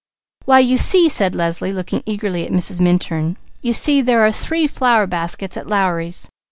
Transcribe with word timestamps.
"Why 0.45 0.57
you 0.61 0.77
see," 0.77 1.09
said 1.09 1.35
Leslie, 1.35 1.71
looking 1.71 2.01
eagerly 2.07 2.43
at 2.43 2.51
Mrs. 2.51 2.81
Minturn, 2.81 3.37
"you 3.61 3.71
see 3.71 4.01
there 4.01 4.25
are 4.25 4.31
three 4.31 4.65
flower 4.65 5.05
baskets 5.05 5.57
at 5.57 5.67
Lowry's. 5.67 6.27